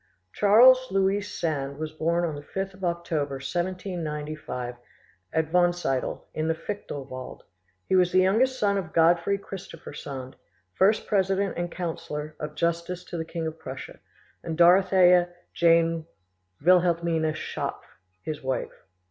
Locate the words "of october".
2.73-3.35